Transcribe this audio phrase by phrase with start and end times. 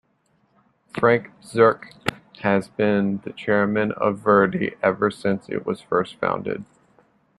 [0.97, 1.91] Frank Bsirske
[2.39, 6.65] has been the Chairman of Verdi ever since it was first founded.